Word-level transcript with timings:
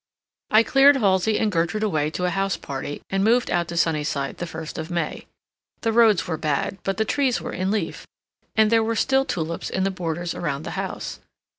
I 0.49 0.63
cleared 0.63 0.95
Halsey 0.95 1.37
and 1.37 1.51
Gertrude 1.51 1.83
away 1.83 2.09
to 2.09 2.25
a 2.25 2.31
house 2.31 2.57
party, 2.57 3.03
and 3.11 3.23
moved 3.23 3.51
out 3.51 3.67
to 3.67 3.77
Sunnyside 3.77 4.37
the 4.39 4.47
first 4.47 4.79
of 4.79 4.89
May. 4.89 5.27
The 5.81 5.93
roads 5.93 6.25
were 6.27 6.37
bad, 6.37 6.79
but 6.83 6.97
the 6.97 7.05
trees 7.05 7.39
were 7.39 7.53
in 7.53 7.69
leaf, 7.69 8.07
and 8.55 8.71
there 8.71 8.83
were 8.83 8.95
still 8.95 9.25
tulips 9.25 9.69
in 9.69 9.83
the 9.83 9.91
borders 9.91 10.33
around 10.33 10.63
the 10.63 10.71
house. 10.71 11.19